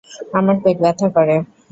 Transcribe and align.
আমার 0.37 0.55
পেট 0.63 0.77
ব্যথা 0.83 1.07
করে। 1.15 1.35